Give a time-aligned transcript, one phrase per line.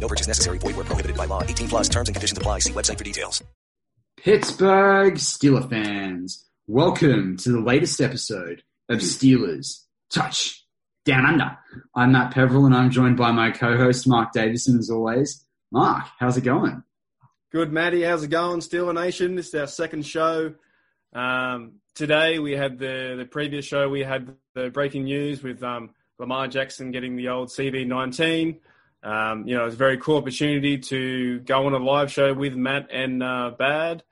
[0.00, 0.56] No purchase necessary.
[0.58, 1.42] Void were prohibited by law.
[1.42, 1.88] 18 plus.
[1.90, 2.60] Terms and conditions apply.
[2.60, 3.44] See website for details.
[4.16, 10.66] Pittsburgh Steeler fans, welcome to the latest episode of Steelers Touch
[11.06, 11.56] Down Under.
[11.94, 15.46] I'm Matt Peveril and I'm joined by my co-host Mark Davison as always.
[15.72, 16.82] Mark, how's it going?
[17.50, 18.02] Good, Matty.
[18.02, 19.36] How's it going, Steeler Nation?
[19.36, 20.52] This is our second show.
[21.14, 23.88] Um, today we had the the previous show.
[23.88, 28.58] We had the breaking news with um, Lamar Jackson getting the old CV19.
[29.02, 32.34] Um, you know, it was a very cool opportunity to go on a live show
[32.34, 34.02] with Matt and uh, Bad,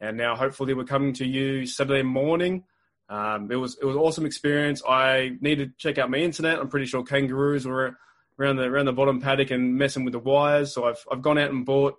[0.00, 2.64] and now hopefully we're coming to you Saturday morning.
[3.10, 4.82] Um, it was it was awesome experience.
[4.88, 6.58] I need to check out my internet.
[6.58, 7.96] I'm pretty sure kangaroos were
[8.38, 10.72] around the around the bottom paddock and messing with the wires.
[10.72, 11.96] So I've I've gone out and bought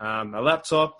[0.00, 0.96] um, a laptop.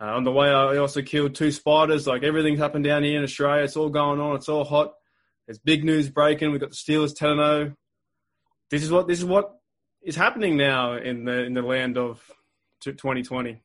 [0.00, 2.06] Uh, on the way, I also killed two spiders.
[2.06, 3.64] Like everything's and down here in Australia.
[3.64, 4.36] It's all going on.
[4.36, 4.92] It's all hot.
[5.46, 6.50] There's big news breaking.
[6.52, 7.74] We've got the Steelers 10 0.
[8.70, 9.59] This is what this is what
[10.02, 12.22] is happening now in the in the land of
[12.80, 13.60] 2020.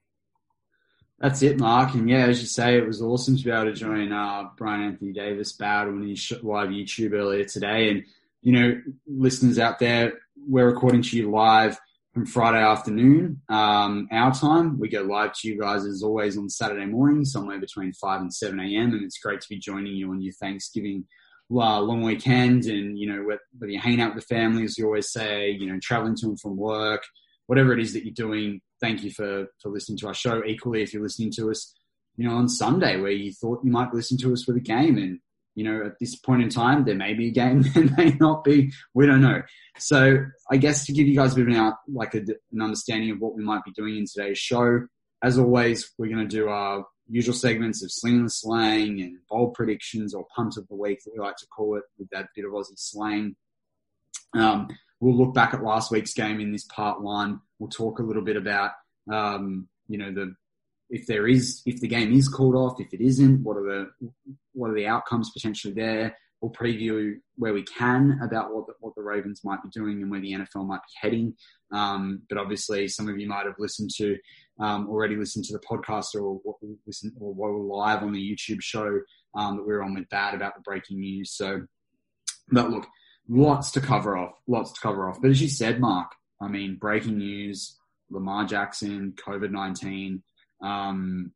[1.20, 1.94] That's it, Mark.
[1.94, 4.84] And yeah, as you say, it was awesome to be able to join uh, Brian
[4.84, 7.90] Anthony Davis Bad on his live YouTube earlier today.
[7.90, 8.04] And
[8.42, 11.80] you know, listeners out there, we're recording to you live
[12.14, 14.80] from Friday afternoon, um, our time.
[14.80, 18.34] We go live to you guys as always on Saturday morning, somewhere between 5 and
[18.34, 18.94] 7 a.m.
[18.94, 21.06] And it's great to be joining you on your Thanksgiving
[21.50, 22.66] long weekend.
[22.66, 25.68] And, you know, whether you're hanging out with the family, as you always say, you
[25.68, 27.04] know, traveling to and from work,
[27.48, 30.44] whatever it is that you're doing, thank you for, for listening to our show.
[30.46, 31.74] Equally, if you're listening to us,
[32.18, 34.98] you know, on Sunday where you thought you might listen to us for the game
[34.98, 35.20] and
[35.56, 38.44] you know, at this point in time, there may be a game, there may not
[38.44, 38.72] be.
[38.94, 39.42] We don't know.
[39.78, 42.20] So I guess to give you guys a bit of an, like a,
[42.52, 44.86] an understanding of what we might be doing in today's show,
[45.24, 49.54] as always, we're going to do our usual segments of sling and slang and bold
[49.54, 52.46] predictions or punt of the week that we like to call it with that bit
[52.46, 53.36] of Aussie slang.
[54.34, 54.68] Um,
[55.00, 57.42] we'll look back at last week's game in this part one.
[57.60, 58.72] We'll talk a little bit about,
[59.12, 60.36] um, you know, the
[60.90, 64.10] if there is if the game is called off, if it isn't, what are the
[64.54, 66.16] what are the outcomes potentially there?
[66.42, 70.12] We'll preview where we can about what the, what the Ravens might be doing and
[70.12, 71.36] where the NFL might be heading.
[71.72, 74.18] Um, but obviously, some of you might have listened to
[74.60, 76.40] um, already listened to the podcast or
[76.86, 79.00] listen or were live on the YouTube show
[79.36, 81.32] um, that we were on with Bad about the breaking news.
[81.32, 81.64] So,
[82.52, 82.88] but look,
[83.28, 85.22] lots to cover off, lots to cover off.
[85.22, 86.12] But as you said, Mark,
[86.42, 87.78] I mean, breaking news:
[88.10, 90.24] Lamar Jackson, COVID nineteen.
[90.64, 91.32] Um,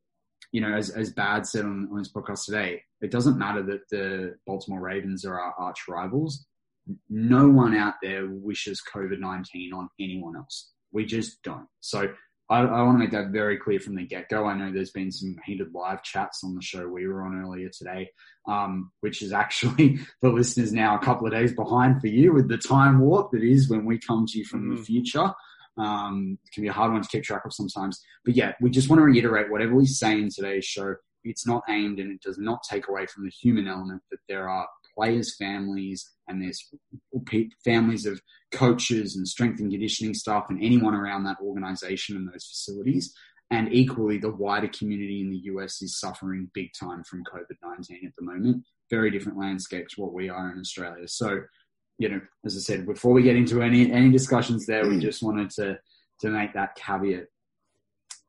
[0.52, 3.90] you know, as, as Bad said on, on his podcast today, it doesn't matter that
[3.90, 6.46] the Baltimore Ravens are our arch rivals.
[7.10, 10.72] No one out there wishes COVID 19 on anyone else.
[10.92, 11.68] We just don't.
[11.82, 12.10] So
[12.50, 14.46] I, I, want to make that very clear from the get go.
[14.46, 17.70] I know there's been some heated live chats on the show we were on earlier
[17.70, 18.10] today,
[18.48, 22.50] um, which is actually the listeners now a couple of days behind for you with
[22.50, 24.78] the time warp that is when we come to you from mm.
[24.78, 25.32] the future.
[25.78, 28.02] Um, it can be a hard one to keep track of sometimes.
[28.26, 30.96] But yeah, we just want to reiterate whatever we say in today's show.
[31.24, 34.50] It's not aimed and it does not take away from the human element that there
[34.50, 36.70] are players' families and there's
[37.64, 38.22] families of
[38.52, 43.14] coaches and strength and conditioning staff and anyone around that organization and those facilities.
[43.52, 48.06] And equally, the wider community in the US is suffering big time from COVID 19
[48.06, 48.64] at the moment.
[48.90, 51.08] Very different landscape to what we are in Australia.
[51.08, 51.42] So,
[51.98, 55.02] you know, as I said, before we get into any, any discussions there, we mm.
[55.02, 55.80] just wanted to,
[56.22, 57.26] to make that caveat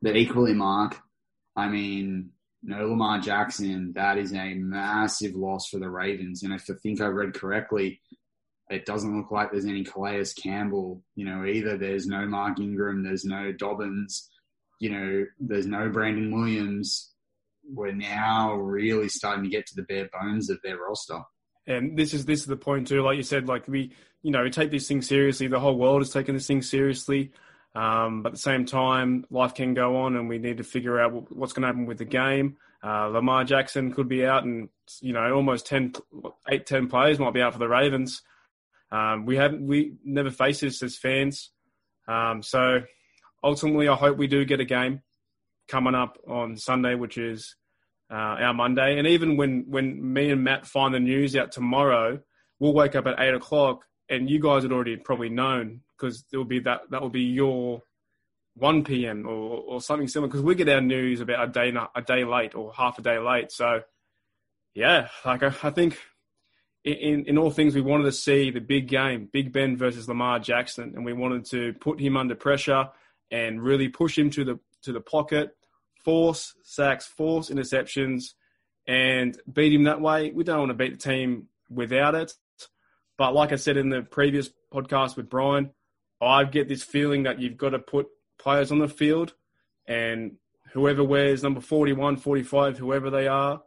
[0.01, 0.99] that equally, Mark,
[1.55, 2.31] I mean,
[2.63, 6.43] no Lamar Jackson, that is a massive loss for the Ravens.
[6.43, 8.01] And if I think I read correctly,
[8.69, 11.77] it doesn't look like there's any Calais Campbell, you know, either.
[11.77, 14.29] There's no Mark Ingram, there's no Dobbins,
[14.79, 17.13] you know, there's no Brandon Williams.
[17.63, 21.19] We're now really starting to get to the bare bones of their roster.
[21.67, 23.01] And this is this is the point too.
[23.01, 23.93] Like you said, like we,
[24.23, 25.47] you know, we take this thing seriously.
[25.47, 27.31] The whole world is taking this thing seriously.
[27.73, 30.99] Um, but at the same time, life can go on, and we need to figure
[30.99, 32.57] out what's going to happen with the game.
[32.83, 34.69] Uh, Lamar Jackson could be out, and
[34.99, 35.93] you know, almost 10,
[36.49, 38.23] 8, 10 players might be out for the Ravens.
[38.91, 41.51] Um, we have we never face this as fans,
[42.07, 42.81] um, so
[43.43, 45.01] ultimately, I hope we do get a game
[45.67, 47.55] coming up on Sunday, which is
[48.11, 48.97] uh, our Monday.
[48.97, 52.19] And even when when me and Matt find the news out tomorrow,
[52.59, 56.37] we'll wake up at eight o'clock, and you guys had already probably known because it
[56.37, 57.81] will be that that will be your
[58.55, 59.25] 1 p.m.
[59.25, 62.55] or, or something similar because we get our news about a day a day late
[62.55, 63.51] or half a day late.
[63.51, 63.81] So
[64.73, 65.97] yeah, like I, I think
[66.83, 70.39] in in all things we wanted to see the big game, Big Ben versus Lamar
[70.39, 72.89] Jackson, and we wanted to put him under pressure
[73.29, 75.55] and really push him to the to the pocket,
[76.03, 78.33] force sacks, force interceptions,
[78.87, 80.31] and beat him that way.
[80.31, 82.33] We don't want to beat the team without it.
[83.17, 85.69] But like I said in the previous podcast with Brian,
[86.21, 88.07] I get this feeling that you've got to put
[88.37, 89.33] players on the field
[89.87, 90.33] and
[90.73, 93.61] whoever wears number 41, 45, whoever they are.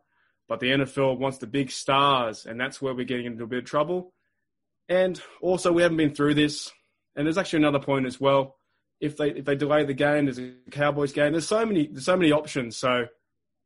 [0.49, 3.61] But the NFL wants the big stars, and that's where we're getting into a bit
[3.61, 4.13] of trouble.
[4.89, 6.71] And also, we haven't been through this.
[7.17, 8.57] And there's actually another point as well.
[9.01, 11.33] If they if they delay the game, there's a Cowboys game.
[11.33, 12.77] There's so many there's so many options.
[12.77, 13.07] So,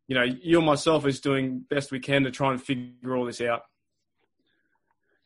[0.07, 3.25] you know, you and myself is doing best we can to try and figure all
[3.25, 3.63] this out.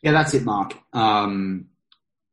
[0.02, 0.76] Yeah, that's it, Mark.
[0.92, 1.66] Um,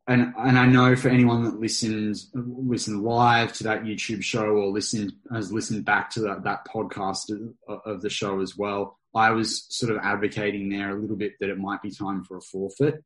[0.09, 4.67] and and I know for anyone that listens listened live to that YouTube show or
[4.67, 7.29] listened has listened back to that, that podcast
[7.67, 11.33] of, of the show as well, I was sort of advocating there a little bit
[11.39, 13.03] that it might be time for a forfeit.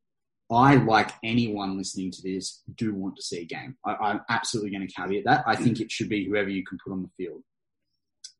[0.50, 3.76] I, like anyone listening to this, do want to see a game.
[3.84, 5.44] I, am absolutely going to caveat that.
[5.46, 7.42] I think it should be whoever you can put on the field.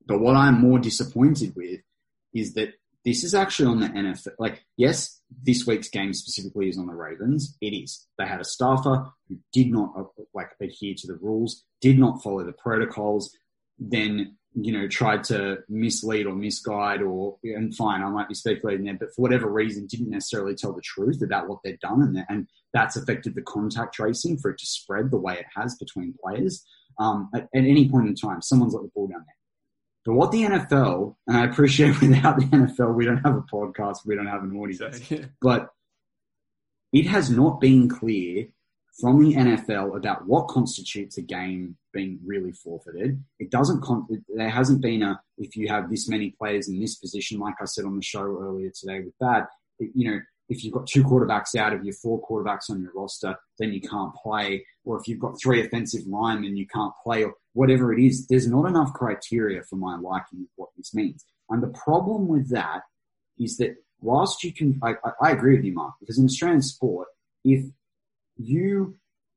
[0.06, 1.80] But what I'm more disappointed with
[2.34, 2.74] is that
[3.04, 4.32] this is actually on the NFL.
[4.38, 7.56] Like, yes, this week's game specifically is on the Ravens.
[7.60, 8.06] It is.
[8.18, 12.22] They had a staffer who did not uh, like adhere to the rules, did not
[12.22, 13.36] follow the protocols,
[13.78, 18.84] then you know tried to mislead or misguide or and fine, I might be speculating
[18.84, 22.24] there, but for whatever reason, didn't necessarily tell the truth about what they'd done, and,
[22.28, 26.14] and that's affected the contact tracing for it to spread the way it has between
[26.22, 26.64] players.
[26.98, 29.34] Um, at, at any point in time, someone's let the ball down there
[30.04, 33.98] but what the NFL, and I appreciate without the NFL, we don't have a podcast,
[34.04, 35.26] we don't have an audience, yeah.
[35.40, 35.68] but
[36.92, 38.46] it has not been clear
[39.00, 43.22] from the NFL about what constitutes a game being really forfeited.
[43.40, 46.94] It doesn't, con- there hasn't been a, if you have this many players in this
[46.96, 49.48] position, like I said on the show earlier today with that,
[49.80, 52.92] it, you know, if you've got two quarterbacks out of your four quarterbacks on your
[52.94, 54.64] roster, then you can't play.
[54.84, 57.24] Or if you've got three offensive linemen, you can't play.
[57.24, 61.24] Or whatever it is, there's not enough criteria for my liking of what this means.
[61.48, 62.82] And the problem with that
[63.38, 67.08] is that whilst you can, I, I agree with you, Mark, because in Australian sport,
[67.44, 67.64] if
[68.36, 68.96] you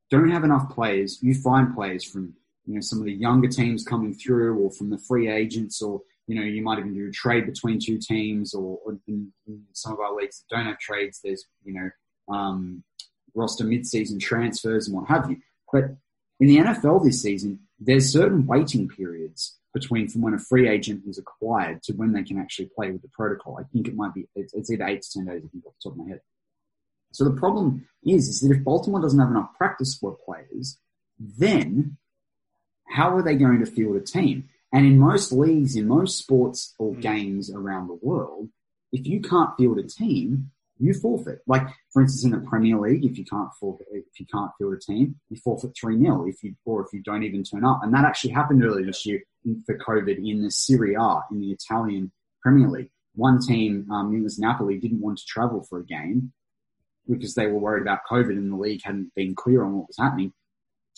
[0.10, 2.34] don't have enough players, you find players from
[2.66, 6.02] you know some of the younger teams coming through, or from the free agents, or
[6.28, 9.64] you know, you might even do a trade between two teams, or, or in, in,
[9.74, 11.90] some of our leagues that don't have trades, there's you know
[12.34, 12.84] um,
[13.34, 15.38] roster mid-season transfers and what have you.
[15.72, 15.86] But
[16.40, 21.04] in the NFL this season, there's certain waiting periods between from when a free agent
[21.08, 23.58] is acquired to when they can actually play with the protocol.
[23.60, 25.44] I think it might be it's, it's either eight to ten days.
[25.46, 26.22] I think off the top of my head.
[27.12, 30.78] So the problem is, is that if Baltimore doesn't have enough practice squad players,
[31.20, 31.98] then
[32.90, 34.50] how are they going to field a team?
[34.74, 37.00] And in most leagues, in most sports or hmm.
[37.00, 38.50] games around the world,
[38.92, 41.40] if you can't field a team, you forfeit.
[41.48, 44.74] Like, for instance, in the Premier League, if you can't forfeit, if you can't field
[44.74, 47.82] a team, you forfeit 3 0 if you, or if you don't even turn up.
[47.84, 49.22] And that actually happened earlier this year
[49.66, 52.92] for COVID in the Serie A, in the Italian Premier League.
[53.16, 56.34] One team, um, it was Napoli, didn't want to travel for a game
[57.10, 59.98] because they were worried about COVID and the league hadn't been clear on what was
[59.98, 60.34] happening.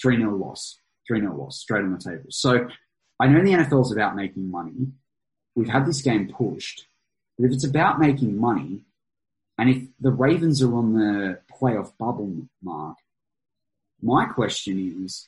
[0.01, 0.79] 3 0 loss.
[1.07, 2.25] 3 0 loss, straight on the table.
[2.29, 2.67] So
[3.19, 4.91] I know the NFL is about making money.
[5.55, 6.85] We've had this game pushed.
[7.37, 8.85] But if it's about making money,
[9.59, 12.95] and if the Ravens are on the playoff bubble mark,
[14.01, 15.27] my question is,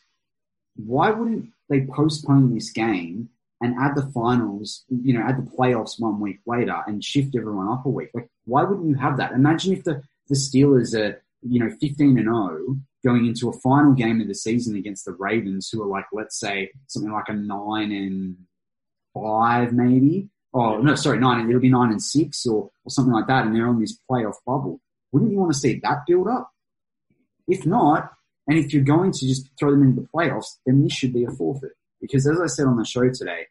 [0.78, 3.28] why wouldn't they postpone this game
[3.60, 7.68] and add the finals, you know, add the playoffs one week later and shift everyone
[7.68, 8.08] up a week?
[8.14, 9.34] Like, why wouldn't you have that?
[9.34, 13.92] Imagine if the, the Steelers are, you know, 15 and 0 going into a final
[13.92, 17.34] game of the season against the Ravens, who are like, let's say, something like a
[17.34, 18.38] 9 and
[19.14, 20.30] 5 maybe.
[20.54, 23.56] Oh, no, sorry, 9, it'll be 9 and 6 or, or something like that, and
[23.56, 24.82] they're on this playoff bubble.
[25.12, 26.52] Wouldn't you want to see that build up?
[27.48, 28.12] If not,
[28.48, 31.24] and if you're going to just throw them into the playoffs, then this should be
[31.24, 31.72] a forfeit.
[32.02, 33.48] Because as I said on the show today,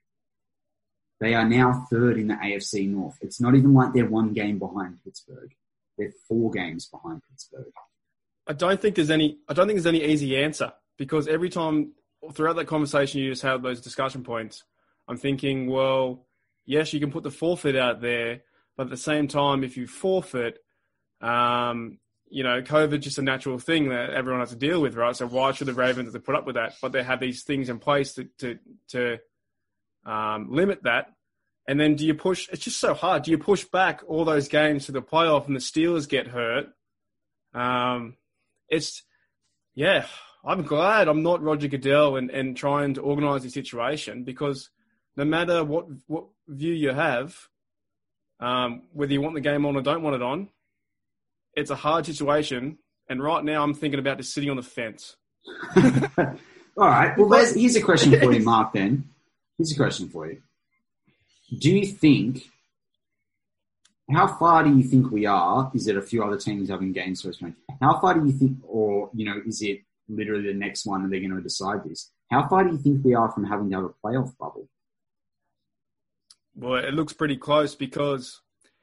[1.21, 3.17] they are now third in the AFC North.
[3.21, 5.55] It's not even like they're one game behind Pittsburgh.
[5.97, 7.73] They're four games behind Pittsburgh.
[8.47, 9.39] I don't think there's any.
[9.49, 11.93] I don't think there's any easy answer because every time
[12.33, 14.65] throughout that conversation you just had those discussion points,
[15.07, 16.27] I'm thinking, well,
[16.67, 18.43] yes, you can put the forfeit out there,
[18.77, 20.59] but at the same time, if you forfeit,
[21.21, 21.99] um,
[22.29, 25.17] you know, COVID's just a natural thing that everyone has to deal with, right?
[25.17, 26.75] So why should the Ravens have to put up with that?
[26.81, 29.19] But they have these things in place to to, to
[30.07, 31.07] um, limit that.
[31.67, 32.49] And then do you push?
[32.51, 33.25] It's just so hard.
[33.25, 36.67] Do you push back all those games to the playoff and the Steelers get hurt?
[37.53, 38.17] Um,
[38.69, 39.03] it's
[39.75, 40.07] yeah.
[40.45, 44.71] I'm glad I'm not Roger Goodell and, and trying to organise the situation because
[45.21, 47.37] no matter what what view you have,
[48.41, 50.49] um, whether you want the game on or don't want it on,
[51.55, 52.79] it's a hard situation.
[53.07, 55.17] And right now, I'm thinking about just sitting on the fence.
[55.77, 57.19] All right.
[57.19, 58.73] Well, there's, here's a question for you, Mark.
[58.73, 59.11] Then
[59.59, 60.41] here's a question for you.
[61.59, 62.45] Do you think?
[64.11, 65.71] How far do you think we are?
[65.75, 67.57] Is it a few other teams having games postponed?
[67.83, 71.13] How far do you think, or you know, is it literally the next one and
[71.13, 72.11] they're going to decide this?
[72.31, 74.67] How far do you think we are from having to have a playoff bubble?
[76.55, 78.41] Well, it looks pretty close because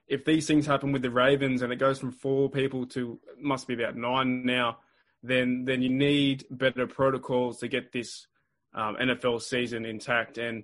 [0.08, 3.68] if these things happen with the Ravens and it goes from four people to must
[3.68, 4.78] be about nine now,
[5.24, 8.28] then then you need better protocols to get this
[8.74, 10.38] um, NFL season intact.
[10.38, 10.64] And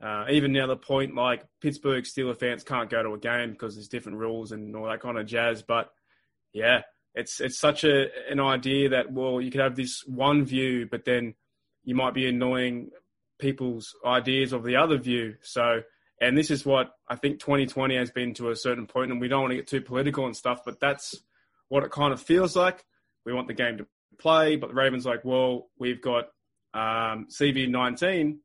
[0.00, 3.74] uh, even now, the point like Pittsburgh Steelers fans can't go to a game because
[3.74, 5.62] there's different rules and all that kind of jazz.
[5.62, 5.90] But
[6.52, 6.82] yeah,
[7.14, 11.04] it's it's such a an idea that well, you could have this one view, but
[11.04, 11.34] then
[11.82, 12.90] you might be annoying
[13.38, 15.34] people's ideas of the other view.
[15.42, 15.82] So
[16.20, 19.28] and this is what I think 2020 has been to a certain point, and we
[19.28, 21.14] don't want to get too political and stuff, but that's
[21.68, 22.84] what it kind of feels like.
[23.24, 23.86] We want the game to
[24.18, 26.26] play, but the Ravens like, well, we've got
[26.72, 28.38] um, CV19,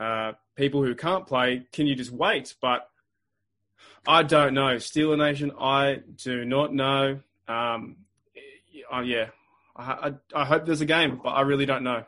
[0.00, 1.66] uh, people who can't play.
[1.72, 2.54] Can you just wait?
[2.60, 2.88] But
[4.06, 4.76] I don't know.
[4.76, 7.20] Steeler Nation, I do not know.
[7.48, 7.96] Um,
[8.92, 9.26] uh, yeah,
[9.76, 9.82] I,
[10.34, 12.04] I, I hope there's a game, but I really don't know.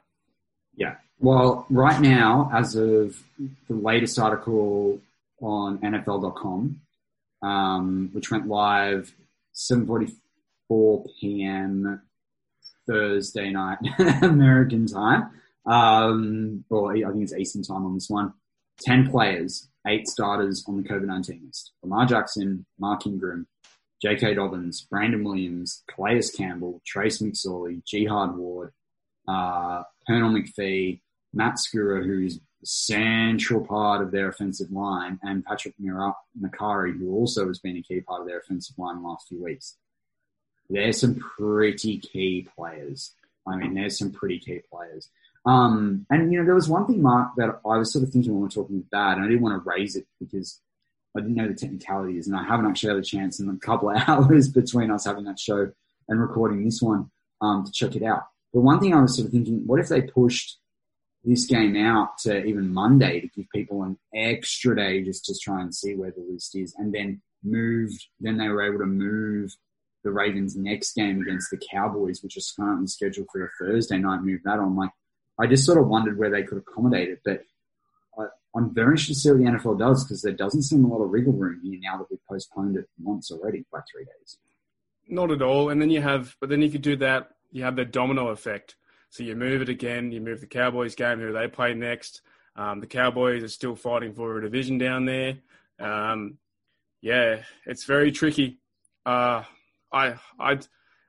[0.79, 0.95] Yeah.
[1.19, 3.21] Well, right now, as of
[3.69, 5.01] the latest article
[5.43, 6.81] on NFL.com,
[7.43, 9.13] um, which went live
[9.55, 12.03] 7:44 p.m.
[12.87, 13.79] Thursday night
[14.23, 15.31] American time,
[15.67, 18.33] um, or I think it's Eastern time on this one.
[18.81, 23.49] Ten players, eight starters on the COVID-19 list: Lamar Jackson, Mark Ingram,
[24.01, 24.35] J.K.
[24.35, 28.73] Dobbins, Brandon Williams, Calais Campbell, Trace McSorley, Jihad Ward,
[29.27, 31.00] uh, Pernell McPhee,
[31.35, 37.47] Matt Skura, who's a central part of their offensive line, and Patrick Mekari, who also
[37.49, 39.77] has been a key part of their offensive line the last few weeks.
[40.71, 43.12] There's some pretty key players.
[43.47, 45.09] I mean, there's some pretty key players.
[45.47, 48.33] Um, and, you know, there was one thing, Mark, that I was sort of thinking
[48.33, 50.61] when we were talking about that, and I didn't want to raise it because
[51.17, 53.91] I didn't know the technicalities, and I haven't actually had a chance in a couple
[53.91, 55.71] of hours between us having that show
[56.09, 57.11] and recording this one
[57.41, 58.25] um, to check it out.
[58.52, 60.59] But one thing I was sort of thinking, what if they pushed
[61.25, 65.61] this game out to even Monday to give people an extra day just to try
[65.61, 68.07] and see where the list is, and then moved.
[68.21, 69.57] Then they were able to move
[70.05, 74.23] the Ravens' next game against the Cowboys, which is currently scheduled for a Thursday night.
[74.23, 74.76] Move that on.
[74.76, 74.90] Like,
[75.38, 77.43] I just sort of wondered where they could accommodate it, but
[78.19, 78.26] I,
[78.57, 81.02] I'm very interested to see what the NFL does because there doesn't seem a lot
[81.02, 84.38] of wriggle room here now that we've postponed it once already by three days.
[85.09, 85.71] Not at all.
[85.71, 88.76] And then you have, but then you could do that, you have the domino effect.
[89.11, 90.12] So you move it again.
[90.12, 91.19] You move the Cowboys game.
[91.19, 92.21] Who they play next?
[92.57, 95.38] Um, the Cowboys are still fighting for a division down there.
[95.78, 96.38] Um,
[97.00, 98.59] yeah, it's very tricky.
[99.07, 99.45] Uh,
[99.93, 100.59] I I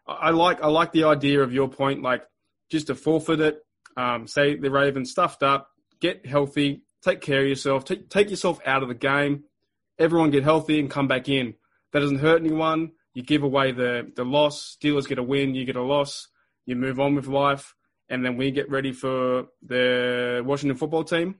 [0.07, 2.01] I like I like the idea of your point.
[2.01, 2.23] Like
[2.69, 3.59] just to forfeit it.
[3.97, 5.69] Um, say the Ravens stuffed up.
[5.99, 6.83] Get healthy.
[7.01, 7.85] Take care of yourself.
[7.85, 9.43] Take take yourself out of the game.
[9.97, 11.55] Everyone get healthy and come back in.
[11.91, 12.91] That doesn't hurt anyone.
[13.13, 14.77] You give away the the loss.
[14.79, 15.55] Steelers get a win.
[15.55, 16.27] You get a loss.
[16.65, 17.75] You move on with life
[18.09, 21.35] and then we get ready for the Washington football team.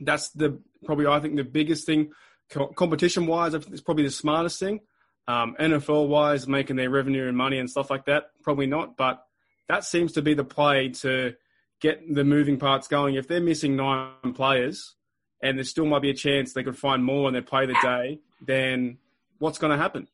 [0.00, 2.12] That's the probably I think the biggest thing
[2.48, 3.54] co- competition wise.
[3.54, 4.80] I think it's probably the smartest thing.
[5.26, 8.96] Um, NFL wise, making their revenue and money and stuff like that, probably not.
[8.96, 9.22] But
[9.68, 11.34] that seems to be the play to
[11.80, 13.16] get the moving parts going.
[13.16, 14.94] If they're missing nine players,
[15.42, 17.76] and there still might be a chance they could find more and they play the
[17.82, 18.98] day, then
[19.38, 20.08] what's going to happen?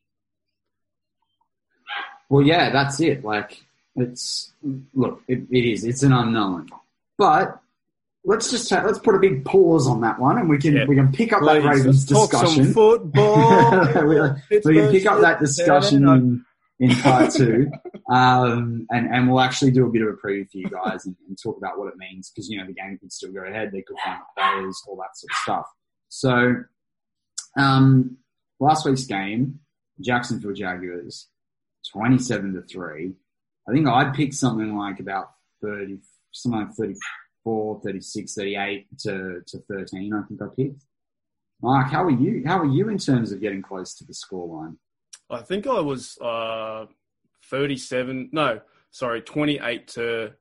[2.29, 3.23] Well, yeah, that's it.
[3.23, 3.63] Like,
[3.95, 4.51] it's
[4.93, 5.83] look, it, it is.
[5.83, 6.67] It's an unknown,
[7.17, 7.59] but
[8.25, 10.85] let's just ta- let's put a big pause on that one, and we can Yeah.
[10.87, 12.73] we can pick up that Ravens discussion.
[12.73, 13.81] football.
[14.05, 14.19] we,
[14.65, 16.45] we can pick up that discussion in,
[16.79, 17.71] in part two,
[18.11, 21.15] um, and and we'll actually do a bit of a preview for you guys and,
[21.27, 23.71] and talk about what it means because you know the game could still go ahead.
[23.71, 25.65] They could find players, all that sort of stuff.
[26.09, 26.63] So,
[27.57, 28.17] um,
[28.59, 29.59] last week's game,
[30.01, 31.27] Jacksonville Jaguars,
[31.91, 33.13] twenty-seven to three.
[33.67, 35.99] I think I'd pick something like about thirty,
[36.31, 40.13] something like 34, 36, 38 to to thirteen.
[40.13, 40.83] I think I picked.
[41.61, 42.43] Mark, how are you?
[42.45, 44.77] How are you in terms of getting close to the scoreline?
[45.29, 46.85] I think I was uh,
[47.49, 48.29] 37.
[48.31, 50.33] No, sorry, 28 to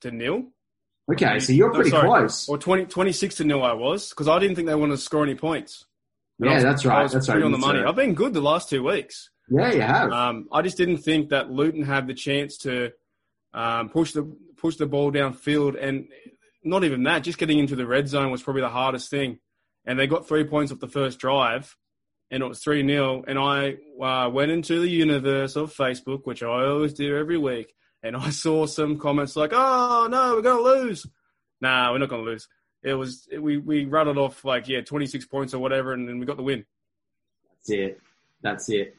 [0.00, 0.44] to nil.
[1.12, 2.06] Okay, so you're No, pretty sorry.
[2.08, 2.48] close.
[2.48, 5.24] Or 20, 26 to nil I was because I didn't think they wanted to score
[5.24, 5.84] any points.
[6.38, 7.10] And Yeah, was- that's right.
[7.10, 7.42] That's right.
[7.42, 7.80] on the money.
[7.80, 9.30] I've been good the last two weeks.
[9.50, 10.12] Yeah, you have.
[10.12, 12.92] Um, I just didn't think that Luton had the chance to
[13.54, 16.08] um, push the push the ball downfield, and
[16.62, 17.22] not even that.
[17.22, 19.38] Just getting into the red zone was probably the hardest thing.
[19.84, 21.74] And they got three points off the first drive,
[22.30, 26.42] and it was three 0 And I uh, went into the universe of Facebook, which
[26.42, 30.60] I always do every week, and I saw some comments like, "Oh no, we're gonna
[30.60, 31.06] lose."
[31.60, 32.48] Nah, we're not gonna lose.
[32.82, 36.18] It was we we rattled off like yeah, twenty six points or whatever, and then
[36.18, 36.66] we got the win.
[37.50, 38.00] That's it.
[38.42, 38.94] That's it.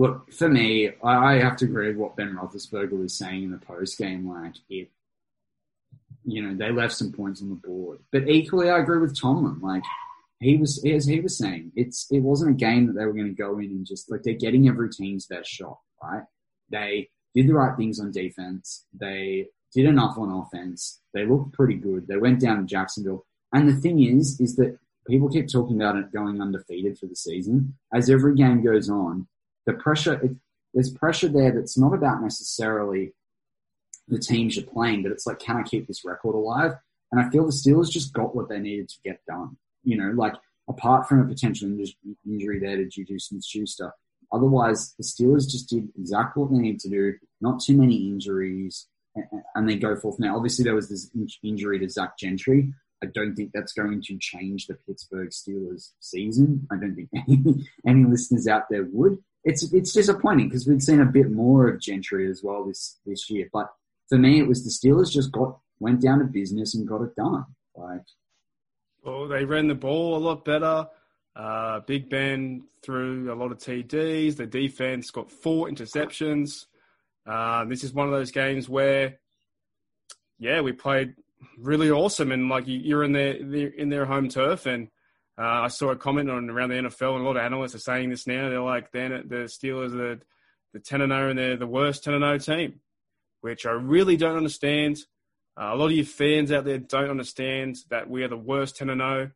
[0.00, 3.58] Look, for me, I have to agree with what Ben Roethlisberger was saying in the
[3.58, 4.26] post game.
[4.26, 4.88] Like, it,
[6.24, 9.60] you know, they left some points on the board, but equally, I agree with Tomlin.
[9.60, 9.82] Like,
[10.38, 13.26] he was, as he was saying, it's it wasn't a game that they were going
[13.26, 16.22] to go in and just like they're getting every team's best shot, right?
[16.70, 18.86] They did the right things on defense.
[18.98, 21.02] They did enough on offense.
[21.12, 22.06] They looked pretty good.
[22.08, 25.96] They went down to Jacksonville, and the thing is, is that people keep talking about
[25.96, 27.76] it going undefeated for the season.
[27.92, 29.26] As every game goes on,
[29.66, 30.32] the pressure, it,
[30.74, 33.12] there's pressure there that's not about necessarily
[34.08, 36.72] the teams you're playing, but it's like, can I keep this record alive?
[37.12, 39.56] And I feel the Steelers just got what they needed to get done.
[39.82, 40.34] You know, like
[40.68, 41.68] apart from a potential
[42.26, 43.92] injury there to Juju Smith-Schuster,
[44.32, 47.14] otherwise the Steelers just did exactly what they needed to do.
[47.40, 50.18] Not too many injuries, and, and they go forth.
[50.18, 51.10] Now, obviously, there was this
[51.42, 52.72] injury to Zach Gentry.
[53.02, 56.66] I don't think that's going to change the Pittsburgh Steelers season.
[56.70, 59.18] I don't think any, any listeners out there would.
[59.44, 63.30] It's it's disappointing because we've seen a bit more of Gentry as well this this
[63.30, 63.48] year.
[63.52, 63.72] But
[64.08, 67.16] for me, it was the Steelers just got went down to business and got it
[67.16, 67.46] done.
[67.74, 68.02] Like
[69.02, 70.86] Well, they ran the ball a lot better.
[71.34, 74.36] Uh, Big Ben threw a lot of TDs.
[74.36, 76.66] The defense got four interceptions.
[77.26, 79.20] Uh, this is one of those games where,
[80.38, 81.14] yeah, we played
[81.58, 84.66] really awesome, and like you- you're in their in their home turf.
[84.66, 84.90] And
[85.40, 87.78] uh, I saw a comment on around the NFL, and a lot of analysts are
[87.78, 88.48] saying this now.
[88.48, 90.20] They're like, then the Steelers are
[90.72, 92.80] the ten and zero, and they're the worst ten and zero team,
[93.40, 94.98] which I really don't understand.
[95.60, 98.76] Uh, a lot of you fans out there don't understand that we are the worst
[98.76, 99.30] 10 and 0.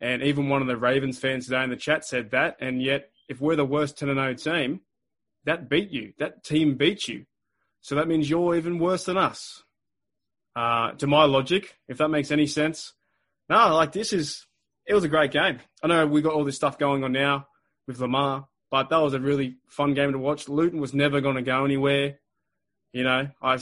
[0.00, 2.56] And even one of the Ravens fans today in the chat said that.
[2.60, 4.80] And yet, if we're the worst 10 0 team,
[5.44, 6.12] that beat you.
[6.18, 7.24] That team beat you.
[7.80, 9.62] So that means you're even worse than us.
[10.54, 12.92] Uh, to my logic, if that makes any sense.
[13.48, 14.46] No, like this is,
[14.86, 15.58] it was a great game.
[15.82, 17.46] I know we got all this stuff going on now
[17.86, 20.48] with Lamar, but that was a really fun game to watch.
[20.48, 22.18] Luton was never going to go anywhere.
[22.92, 23.58] You know, I,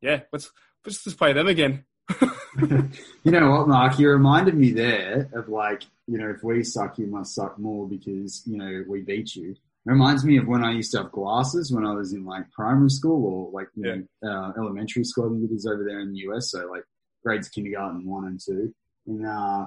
[0.00, 0.50] yeah, let's,
[0.84, 1.84] let's just play them again.
[2.60, 3.98] you know what, Mark?
[3.98, 7.88] You reminded me there of like, you know, if we suck, you must suck more
[7.88, 9.50] because, you know, we beat you.
[9.52, 12.50] It reminds me of when I used to have glasses when I was in like
[12.52, 15.26] primary school or like, you know, uh, elementary school.
[15.26, 16.52] I think it is over there in the US.
[16.52, 16.84] So like
[17.24, 18.72] grades kindergarten one and two.
[19.06, 19.66] And, uh,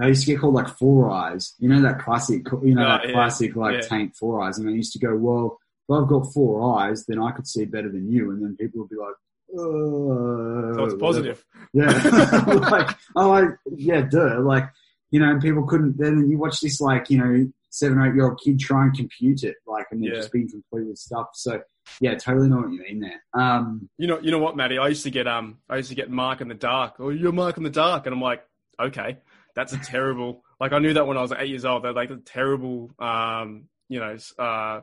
[0.00, 1.54] I used to get called like Four Eyes.
[1.58, 3.80] You know, that classic, you know, Oh, that yeah, classic like yeah.
[3.88, 4.58] tank Four Eyes.
[4.58, 5.58] And I used to go, well,
[5.88, 8.30] if I've got four eyes, then I could see better than you.
[8.30, 9.14] And then people would be like,
[9.52, 11.44] uh, So it's positive.
[11.72, 11.90] yeah.
[12.70, 14.40] like, oh, like, yeah, duh.
[14.40, 14.64] Like,
[15.10, 18.14] you know, and people couldn't, then you watch this, like, you know, seven or eight
[18.14, 20.16] year old kid try and compute it, like, and they're Yeah.
[20.20, 21.36] just being completely stuffed.
[21.36, 21.60] So,
[22.00, 23.22] yeah, totally know what you mean there.
[23.34, 25.94] Um, You know, you know what, Maddie, I used to get um, I used to
[25.96, 26.94] get Mark in the dark.
[27.00, 28.44] Oh, you're Mark in the dark, and I'm like,
[28.78, 29.18] okay,
[29.54, 30.42] that's a terrible.
[30.60, 31.84] Like I knew that when I was eight years old.
[31.84, 34.80] They're like a terrible, um, you know, uh,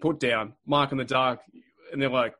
[0.00, 1.40] put down Mark in the dark,
[1.92, 2.34] and they're like,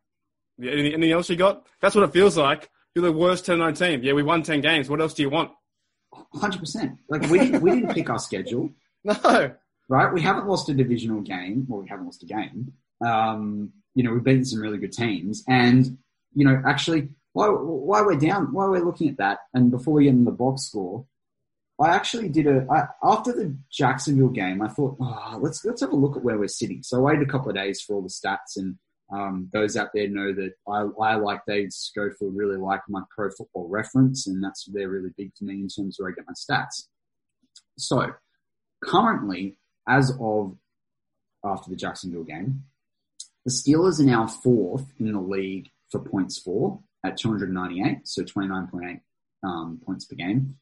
[0.59, 1.67] Yeah, Anything, anything else you got?
[1.81, 2.69] That's what it feels like.
[2.95, 4.03] You're the worst 10-9 team.
[4.03, 4.89] Yeah, we won 10 games.
[4.89, 5.51] What else do you want?
[6.35, 6.99] Hundred percent.
[7.11, 8.71] Like we didn't, we didn't pick our schedule,
[9.05, 9.53] No.
[9.89, 10.13] right?
[10.15, 11.67] We haven't lost a divisional game.
[11.69, 12.73] Well, we haven't lost a game.
[13.05, 15.99] Um, you know, we've beaten some really good teams, and
[16.35, 20.05] you know, actually, why why we're down, why we're looking at that, and before we
[20.05, 21.05] get into the box score,
[21.79, 24.63] I actually did a I, after the Jacksonville game.
[24.63, 26.83] I thought, oh, let's let's have a look at where we're sitting.
[26.83, 28.77] So I waited a couple of days for all the stats, and
[29.13, 33.31] um, those out there know that I, I like Dave Schofield, really like my Pro
[33.31, 36.25] Football Reference, and that's they're really big to me in terms of where I get
[36.27, 36.87] my stats.
[37.79, 38.15] So
[38.83, 40.57] currently, as of
[41.45, 42.65] after the Jacksonville game,
[43.45, 49.01] the Steelers are now fourth in the league for points for at 298, so 29.8
[49.45, 50.57] um, points per game.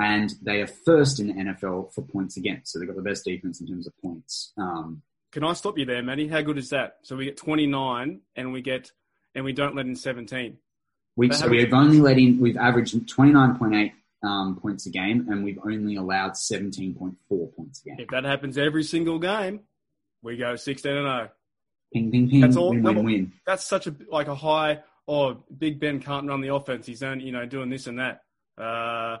[0.00, 2.72] And they are first in the NFL for points against.
[2.72, 4.52] So they've got the best defense in terms of points.
[4.56, 6.28] Um, Can I stop you there, Matty?
[6.28, 6.98] How good is that?
[7.02, 8.92] So we get 29 and we get,
[9.34, 10.56] and we don't let in 17.
[11.16, 15.58] we've, so we've only let in, we've averaged 29.8 um, points a game, and we've
[15.64, 17.96] only allowed 17.4 points a game.
[17.98, 19.60] If that happens every single game,
[20.22, 21.30] we go 16 and 0.
[21.92, 23.32] Ping, ping, ping, That's all- win, win, win.
[23.46, 24.80] That's such a like a high.
[25.06, 26.86] Oh, Big Ben can't run the offense.
[26.86, 28.20] He's only you know doing this and that.
[28.58, 29.18] Uh,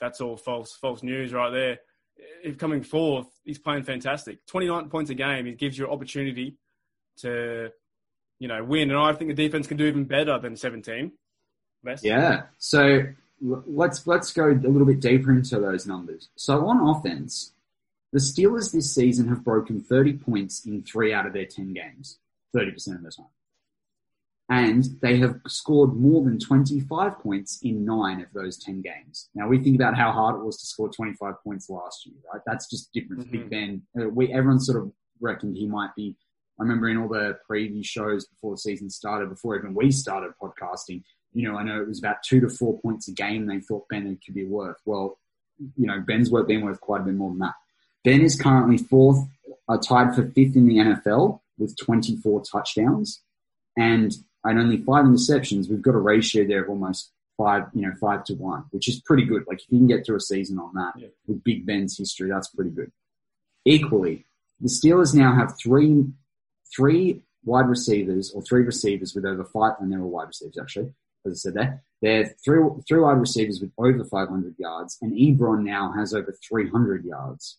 [0.00, 1.78] that's all false false news right there.
[2.42, 4.44] If coming fourth, he's playing fantastic.
[4.46, 5.46] 29 points a game.
[5.46, 6.56] He gives you an opportunity
[7.18, 7.70] to
[8.38, 11.12] you know win, and I think the defense can do even better than 17.
[11.82, 12.04] Best.
[12.04, 12.44] Yeah.
[12.58, 13.02] So
[13.40, 16.30] let's let's go a little bit deeper into those numbers.
[16.36, 17.52] So on offense,
[18.12, 22.18] the Steelers this season have broken 30 points in three out of their 10 games,
[22.56, 23.26] 30% of the time.
[24.48, 29.28] And they have scored more than 25 points in nine of those 10 games.
[29.34, 32.40] Now we think about how hard it was to score 25 points last year, right?
[32.46, 33.26] That's just different.
[33.26, 33.32] Mhm.
[33.32, 36.16] Big Ben, uh, we, everyone sort of reckoned he might be.
[36.60, 40.32] I remember in all the preview shows before the season started, before even we started
[40.40, 43.60] podcasting, you know, I know it was about two to four points a game they
[43.60, 44.78] thought Ben could be worth.
[44.86, 45.18] Well,
[45.76, 47.54] you know, Ben's worth been worth quite a bit more than that.
[48.04, 49.18] Ben is currently fourth,
[49.68, 53.22] uh, tied for fifth in the NFL with 24 touchdowns
[53.76, 54.12] and
[54.46, 55.68] and only five interceptions.
[55.68, 59.00] We've got a ratio there of almost five, you know, five to one, which is
[59.00, 59.44] pretty good.
[59.46, 61.08] Like if you can get through a season on that Yeah.
[61.26, 62.90] with Big Ben's history, that's pretty good.
[63.64, 64.24] Equally,
[64.60, 66.06] the Steelers now have three
[66.74, 70.92] three wide receivers or three receivers with over five, and they're all wide receivers actually,
[71.24, 71.82] as I said there.
[72.02, 77.04] They're three, three wide receivers with over 500 yards, and Ebron now has over 300
[77.04, 77.58] yards.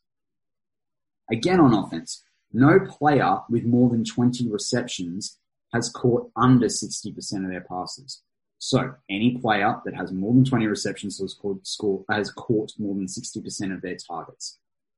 [1.31, 2.23] Again on offense,
[2.53, 5.37] no player with more than 20 receptions
[5.73, 8.21] has caught under 60% of their passes.
[8.59, 12.95] So any player that has more than 20 receptions has caught, score, has caught more
[12.95, 14.57] than 60% of their targets.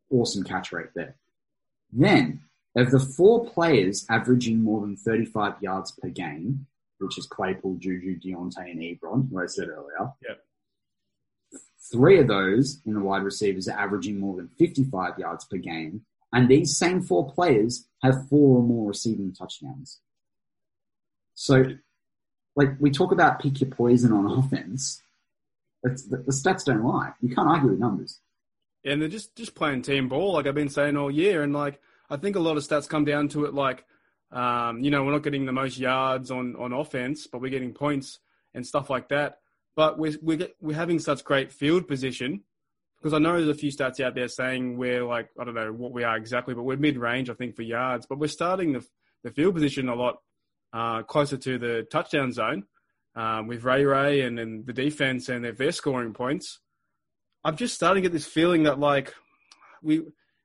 [0.10, 1.16] Awesome catch rate there.
[1.92, 2.42] Then,
[2.76, 6.68] of the four players averaging more than 35 yards per game,
[7.00, 10.46] which is Claypool, Juju, Diontae, and Ebron, who I said earlier, Yep.
[11.92, 16.06] three of those in the wide receivers are averaging more than 55 yards per game.
[16.32, 20.00] And these same four players have four or more receiving touchdowns.
[21.42, 21.64] So,
[22.58, 25.02] like, we talk about pick your poison on offense.
[25.84, 27.14] It's, the, the stats don't lie.
[27.22, 28.20] You can't argue with numbers.
[28.84, 31.42] and they're just just playing team ball, like I've been saying all year.
[31.42, 33.86] And like I think a lot of stats come down to it, like
[34.34, 37.74] um, you know we're not getting the most yards on on offense, but we're getting
[37.74, 38.20] points
[38.54, 39.40] and stuff like that.
[39.78, 42.44] But we're we're, we're having such great field position
[42.98, 45.72] because I know there's a few stats out there saying we're like I don't know
[45.72, 48.06] what we are exactly, but we're mid range I think for yards.
[48.06, 48.86] But we're starting the
[49.24, 50.18] the field position a lot
[50.74, 52.64] uh, closer to the touchdown zone
[53.16, 56.60] um, with Ray Ray and, and the defense and if they're scoring points.
[57.44, 59.14] I'm just starting to get this feeling that like
[59.82, 60.02] we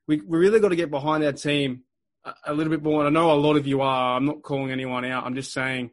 [0.07, 1.83] we we really got to get behind our team
[2.23, 3.05] a, a little bit more.
[3.05, 4.15] And I know a lot of you are.
[4.15, 5.25] I'm not calling anyone out.
[5.25, 5.91] I'm just saying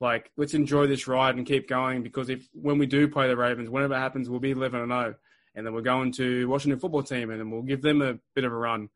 [0.00, 3.36] like let's enjoy this ride and keep going because if when we do play the
[3.36, 5.14] Ravens, whenever it happens, we'll be 11 and 0,
[5.54, 8.44] and then we're going to Washington football team, and then we'll give them a bit
[8.44, 8.88] of a run.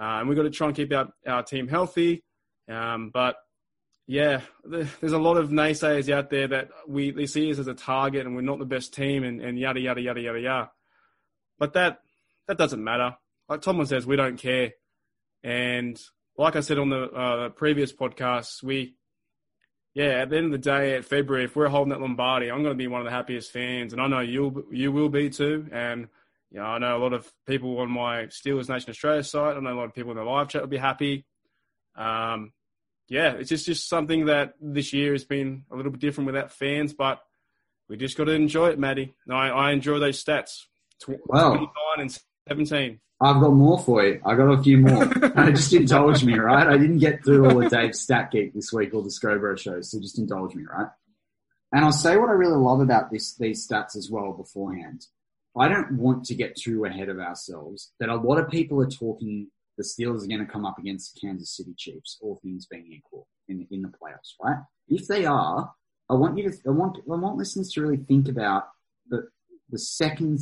[0.00, 2.24] Uh, and we've got to try and keep our, our team healthy.
[2.68, 3.36] Um, but
[4.12, 7.72] yeah, there's a lot of naysayers out there that we they see us as a
[7.72, 10.70] target and we're not the best team and, and yada yada yada yada yada.
[11.58, 12.00] But that
[12.46, 13.16] that doesn't matter.
[13.48, 14.72] Like Tomlin says, we don't care.
[15.42, 15.98] And
[16.36, 18.96] like I said on the uh, previous podcast, we
[19.94, 22.62] yeah, at the end of the day, at February, if we're holding that Lombardi, I'm
[22.62, 25.30] going to be one of the happiest fans, and I know you'll you will be
[25.30, 25.68] too.
[25.72, 26.08] And
[26.50, 29.56] you know, I know a lot of people on my Steelers Nation Australia site.
[29.56, 31.24] I know a lot of people in the live chat will be happy.
[31.96, 32.52] Um,
[33.08, 36.52] yeah, it's just just something that this year has been a little bit different without
[36.52, 37.20] fans, but
[37.88, 39.14] we just got to enjoy it, Maddie.
[39.30, 40.62] I, I enjoy those stats.
[41.00, 41.50] Tw- Wow.
[41.50, 43.00] 29 and 17.
[43.20, 44.20] I've got more for you.
[44.24, 45.04] I got a few more.
[45.50, 46.66] just indulge me, right?
[46.66, 49.80] I didn't get through all the Dave Stat Geek this week or the Scobro show,
[49.80, 50.88] so just indulge me, right?
[51.72, 55.06] And I'll say what I really love about this, these stats as well beforehand.
[55.56, 58.90] I don't want to get too ahead of ourselves that a lot of people are
[58.90, 62.66] talking the Steelers are going to come up against the Kansas City Chiefs, all things
[62.66, 64.58] being equal in, in the playoffs, right?
[64.88, 65.72] If they are,
[66.10, 68.68] I want you to, I want, I want listeners to really think about
[69.08, 69.28] the,
[69.70, 70.38] the second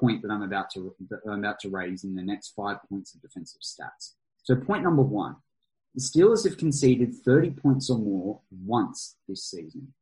[0.00, 3.14] point that I'm about to that I'm about to raise in the next five points
[3.14, 4.14] of defensive stats.
[4.42, 5.36] So point number one,
[5.94, 9.92] the Steelers have conceded 30 points or more once this season,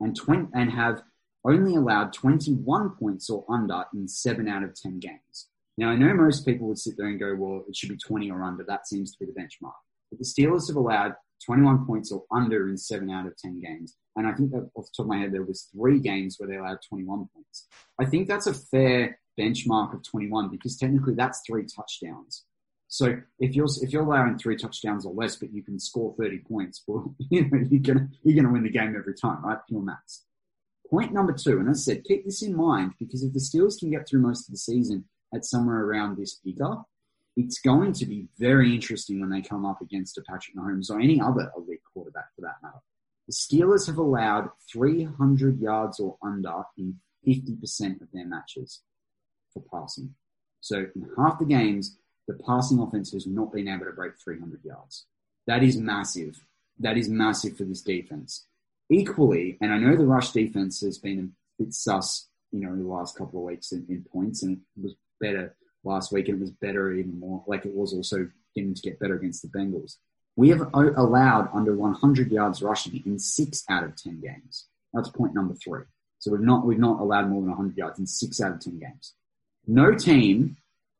[0.00, 1.02] and 20, and have
[1.44, 5.48] only allowed 21 points or under in seven out of 10 games.
[5.80, 8.30] Now I know most people would sit there and go, well, it should be 20
[8.30, 8.62] or under.
[8.64, 9.72] That seems to be the benchmark.
[10.10, 11.14] But the Steelers have allowed
[11.46, 13.96] 21 points or under in seven out of 10 games.
[14.14, 16.50] And I think that off the top of my head, there was three games where
[16.50, 17.66] they allowed 21 points.
[17.98, 22.44] I think that's a fair benchmark of 21 because technically that's three touchdowns.
[22.88, 26.40] So if you're if you're allowing three touchdowns or less, but you can score 30
[26.40, 29.56] points, well, you know you're gonna you're gonna win the game every time, right?
[29.66, 30.26] Pure maths.
[30.90, 33.78] Point number two, and as I said, keep this in mind because if the Steelers
[33.78, 36.76] can get through most of the season at somewhere around this figure,
[37.36, 41.00] it's going to be very interesting when they come up against a Patrick Mahomes or
[41.00, 42.80] any other elite quarterback for that matter.
[43.26, 48.80] The Steelers have allowed 300 yards or under in 50% of their matches
[49.52, 50.14] for passing.
[50.60, 54.64] So in half the games, the passing offense has not been able to break 300
[54.64, 55.06] yards.
[55.46, 56.44] That is massive.
[56.78, 58.46] That is massive for this defense.
[58.90, 62.82] Equally, and I know the rush defense has been a bit sus, you know, in
[62.82, 65.54] the last couple of weeks in, in points, and it was better
[65.84, 68.98] last week, and it was better even more, like it was also getting to get
[68.98, 69.96] better against the Bengals.
[70.36, 74.66] We have allowed under 100 yards rushing in six out of 10 games.
[74.92, 75.82] That's point number three.
[76.18, 78.78] So we've not we've not allowed more than 100 yards in six out of 10
[78.78, 79.14] games.
[79.66, 80.56] No team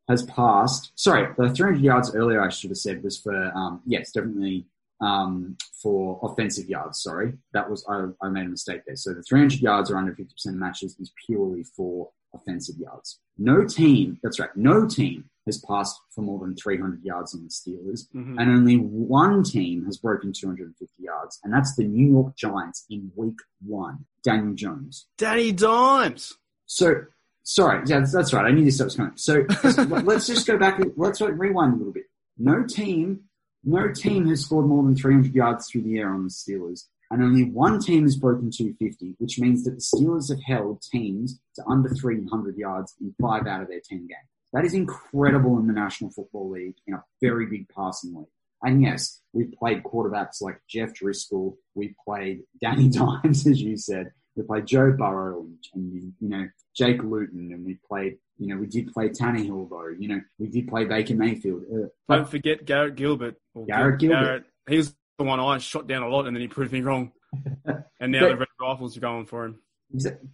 [0.09, 0.92] has passed.
[0.94, 4.66] Sorry, the 300 yards earlier I should have said was for um, yes, definitely
[5.00, 7.02] um, for offensive yards.
[7.02, 8.96] Sorry, that was I, I made a mistake there.
[8.96, 13.20] So the 300 yards or under 50% of matches is purely for offensive yards.
[13.40, 17.48] No team, that's right, no team has passed for more than 300 yards on the
[17.48, 18.38] Steelers, mm-hmm.
[18.38, 23.11] and only one team has broken 250 yards, and that's the New York Giants in
[23.16, 24.05] Week One.
[24.22, 26.35] Daniel Jones, Danny Dimes.
[26.66, 27.05] So,
[27.42, 28.44] sorry, yeah, that's right.
[28.44, 29.16] I knew this was coming.
[29.16, 30.79] So let's just go back.
[30.96, 32.05] Let's rewind a little bit.
[32.37, 33.20] No team,
[33.64, 37.22] no team has scored more than 300 yards through the air on the Steelers, and
[37.22, 41.64] only one team has broken 250, which means that the Steelers have held teams to
[41.66, 44.28] under 300 yards in five out of their 10 games.
[44.52, 48.26] That is incredible in the National Football League in a very big passing league.
[48.62, 51.56] And yes, we've played quarterbacks like Jeff Driskel.
[51.74, 54.12] we've played Danny Dimes, as you said.
[54.36, 58.18] We played Joe Burrow and, and, you know Jake Luton, and we played.
[58.38, 59.88] You know, we did play Tannehill though.
[59.98, 61.64] You know, we did play Baker Mayfield.
[61.70, 63.34] Uh, Don't forget Garrett Gilbert.
[63.66, 64.14] Garrett Gilbert.
[64.14, 66.80] Garrett, he was the one I shot down a lot, and then he proved me
[66.80, 67.12] wrong.
[68.00, 69.61] and now but, the Red Rifles are going for him.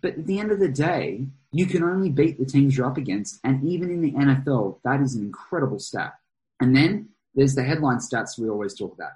[0.01, 2.97] But at the end of the day, you can only beat the teams you're up
[2.97, 3.41] against.
[3.43, 6.15] And even in the NFL, that is an incredible stat.
[6.61, 9.13] And then there's the headline stats we always talk about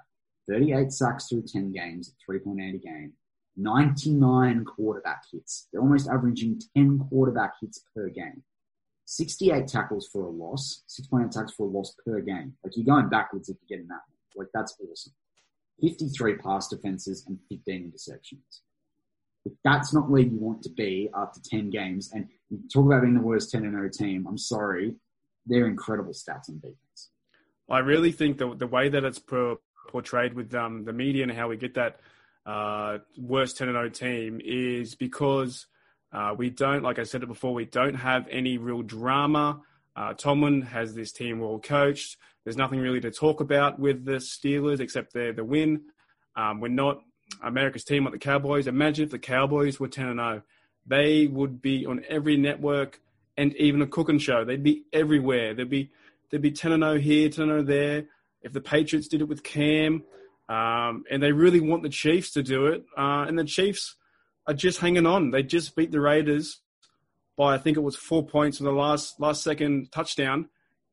[0.49, 3.13] 38 sacks through 10 games, 3.8 a game,
[3.55, 5.67] 99 quarterback hits.
[5.71, 8.43] They're almost averaging 10 quarterback hits per game.
[9.05, 12.53] 68 tackles for a loss, 6.8 tackles for a loss per game.
[12.63, 14.01] Like you're going backwards if you're getting that.
[14.35, 15.13] Like that's awesome.
[15.81, 18.61] 53 pass defenses and 15 interceptions.
[19.43, 23.01] If that's not where you want to be after 10 games, and you talk about
[23.01, 24.95] being the worst 10 0 team, I'm sorry,
[25.45, 27.09] they're incredible stats on defense.
[27.69, 29.21] I really think the, the way that it's
[29.89, 31.99] portrayed with um, the media and how we get that
[32.45, 35.65] uh, worst 10 0 team is because
[36.13, 39.61] uh, we don't, like I said it before, we don't have any real drama.
[39.95, 42.17] Uh, Tomlin has this team well coached.
[42.43, 45.81] There's nothing really to talk about with the Steelers except the the win.
[46.35, 47.01] Um, we're not
[47.41, 48.67] America's team like the Cowboys.
[48.67, 50.41] Imagine if the Cowboys were 10 0.
[50.85, 52.99] They would be on every network
[53.37, 54.43] and even a cooking show.
[54.43, 55.53] They'd be everywhere.
[55.53, 55.91] They'd be
[56.29, 58.05] they'd be 10 0 here, 10 0 there.
[58.41, 60.03] If the Patriots did it with Cam,
[60.49, 63.95] um, and they really want the Chiefs to do it, uh, and the Chiefs
[64.47, 65.31] are just hanging on.
[65.31, 66.59] They just beat the Raiders
[67.37, 70.49] by I think it was four points in the last last second touchdown.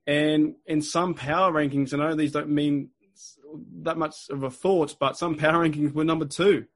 [0.07, 2.91] And in some power rankings, I know these don't mean
[3.83, 6.67] that much of a thought, but some power rankings were number two.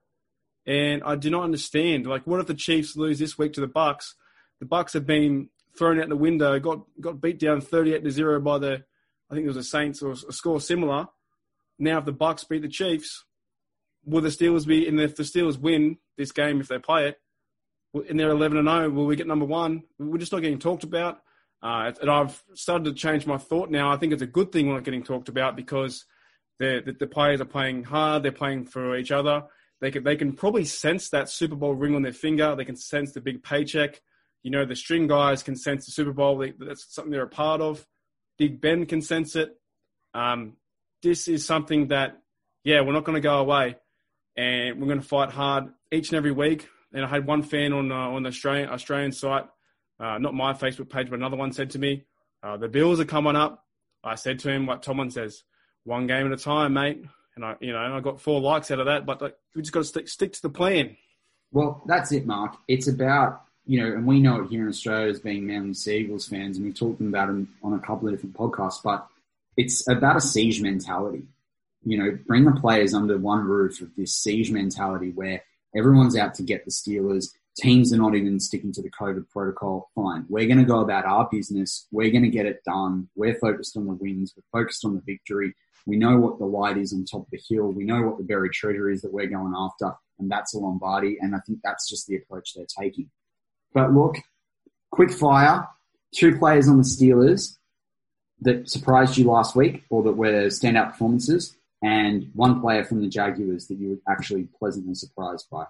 [0.66, 2.06] And I do not understand.
[2.06, 4.14] Like, what if the Chiefs lose this week to the Bucs?
[4.60, 8.38] The Bucs have been thrown out the window, got got beat down thirty-eight to zero
[8.40, 8.84] by the,
[9.30, 11.08] I think it was the Saints or a score similar.
[11.78, 13.24] Now, if the Bucs beat the Chiefs,
[14.04, 14.86] will the Steelers be?
[14.86, 17.16] And if the Steelers win this game, if they play it,
[17.94, 19.82] and they're eleven and zero, will we get number one?
[19.98, 21.20] We're just not getting talked about.
[21.62, 23.92] Uh, and I've started to change my thought now.
[23.92, 26.04] I think it's a good thing we're not getting talked about because
[26.58, 28.22] the, the, the players are playing hard.
[28.22, 29.44] They're playing for each other.
[29.80, 32.56] They can, they can probably sense that Super Bowl ring on their finger.
[32.56, 34.00] They can sense the big paycheck.
[34.42, 36.38] You know, the string guys can sense the Super Bowl.
[36.38, 37.86] They, that's something they're a part of.
[38.38, 39.56] Big Ben can sense it.
[40.14, 40.54] Um,
[41.02, 42.18] this is something that,
[42.64, 43.76] yeah, we're not going to go away,
[44.36, 46.68] and we're going to fight hard each and every week.
[46.94, 49.46] And I had one fan on uh, on the Australian Australian site,
[49.98, 52.04] uh, not my Facebook page, but another one said to me,
[52.42, 53.64] uh, "The Bills are coming up."
[54.04, 55.42] I said to him what Tomlin says:
[55.84, 58.80] "One game at a time, mate." And I, you know, I got four likes out
[58.80, 60.96] of that, but like, we just got to stick stick to the plan.
[61.50, 62.56] Well, that's it, Mark.
[62.68, 65.98] It's about you know, and we know it here in Australia as being Manly Sea
[65.98, 69.06] Eagles fans, and we've talked about them on a couple of different podcasts, but
[69.56, 71.22] it's about a siege mentality.
[71.84, 75.42] You know, bring the players under one roof of this siege mentality where
[75.76, 77.28] everyone's out to get the Steelers.
[77.56, 79.90] Teams are not even sticking to the COVID protocol.
[79.94, 80.24] Fine.
[80.28, 81.86] We're going to go about our business.
[81.90, 83.08] We're going to get it done.
[83.14, 84.34] We're focused on the wins.
[84.34, 85.54] We're focused on the victory.
[85.86, 87.72] We know what the light is on top of the hill.
[87.72, 91.18] We know what the buried treasure is that we're going after, and that's a Lombardi.
[91.20, 93.10] And I think that's just the approach they're taking.
[93.74, 94.16] But look,
[94.90, 95.66] quick fire.
[96.14, 97.56] Two players on the Steelers
[98.42, 103.08] that surprised you last week or that were standout performances, and one player from the
[103.08, 105.64] Jaguars that you were actually pleasantly surprised by.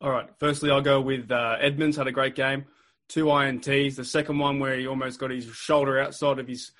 [0.00, 0.28] All right.
[0.38, 1.96] Firstly, I'll go with uh, Edmunds.
[1.96, 2.66] Had a great game.
[3.08, 3.96] Two INTs.
[3.96, 6.72] The second one where he almost got his shoulder outside of his,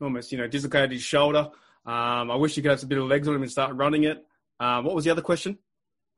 [0.00, 1.50] almost you know dislocated his shoulder.
[1.86, 4.04] Um, I wish he could have a bit of legs on him and start running
[4.04, 4.26] it.
[4.58, 5.58] Uh, what was the other question?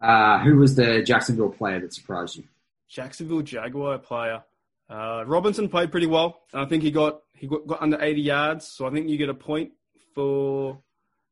[0.01, 2.45] Uh, who was the Jacksonville player that surprised you?
[2.89, 4.43] Jacksonville Jaguar player.
[4.89, 6.41] Uh, Robinson played pretty well.
[6.55, 9.29] I think he got he got, got, under 80 yards, so I think you get
[9.29, 9.73] a point
[10.15, 10.79] for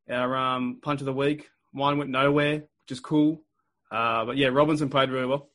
[0.08, 1.48] our um, punch of the week.
[1.72, 3.40] Mine went nowhere, which is cool.
[3.90, 5.48] Uh, but yeah, Robinson played really well.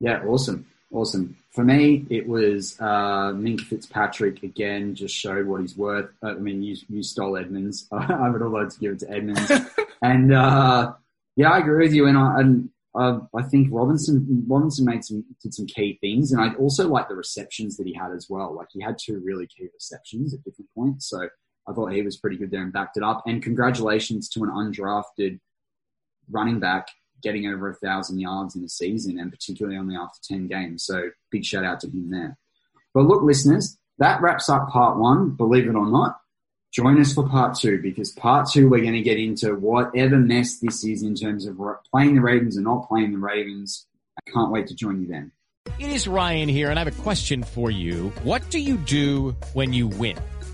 [0.00, 1.36] Yeah, awesome, awesome.
[1.50, 4.94] For me, it was uh, Minkah Fitzpatrick again.
[4.94, 6.10] Just showed what he's worth.
[6.22, 7.88] I mean, you, you stole Edmunds.
[7.92, 9.50] I would have loved to give it to Edmunds.
[10.02, 10.92] and uh,
[11.36, 12.06] yeah, I agree with you.
[12.06, 16.40] And I, and uh, I think Robinson Robinson made some did some key things, and
[16.40, 18.54] I also like the receptions that he had as well.
[18.54, 21.28] Like he had two really key receptions at different points, so
[21.68, 23.22] I thought he was pretty good there and backed it up.
[23.26, 25.40] And congratulations to an undrafted
[26.30, 26.88] running back
[27.22, 30.84] getting over a thousand yards in a season, and particularly only after ten games.
[30.84, 32.36] So big shout out to him there.
[32.94, 35.30] But look, listeners, that wraps up part one.
[35.30, 36.20] Believe it or not,
[36.72, 40.58] join us for part two because part two we're going to get into whatever mess
[40.60, 41.58] this is in terms of
[41.90, 43.86] playing the Ravens and not playing the Ravens.
[44.16, 45.32] I can't wait to join you then.
[45.78, 48.08] It is Ryan here, and I have a question for you.
[48.22, 50.16] What do you do when you win?